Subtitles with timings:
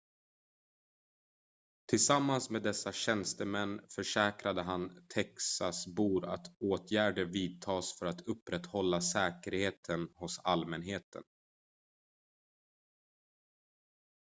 [1.89, 10.39] tillsammans med dessa tjänstemän försäkrade han texasbor att åtgärder vidtas för att upprätthålla säkerheten hos
[10.39, 11.23] allmänheten